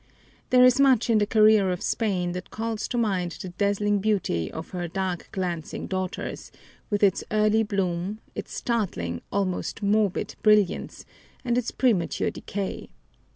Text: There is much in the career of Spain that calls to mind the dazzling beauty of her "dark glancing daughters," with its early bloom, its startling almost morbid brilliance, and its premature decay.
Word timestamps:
There 0.49 0.63
is 0.65 0.79
much 0.79 1.11
in 1.11 1.19
the 1.19 1.27
career 1.27 1.69
of 1.69 1.83
Spain 1.83 2.31
that 2.31 2.49
calls 2.49 2.87
to 2.87 2.97
mind 2.97 3.33
the 3.33 3.49
dazzling 3.49 3.99
beauty 3.99 4.51
of 4.51 4.71
her 4.71 4.87
"dark 4.87 5.29
glancing 5.31 5.85
daughters," 5.85 6.51
with 6.89 7.03
its 7.03 7.23
early 7.29 7.61
bloom, 7.61 8.17
its 8.33 8.51
startling 8.51 9.21
almost 9.31 9.83
morbid 9.83 10.33
brilliance, 10.41 11.05
and 11.45 11.55
its 11.55 11.69
premature 11.69 12.31
decay. 12.31 12.89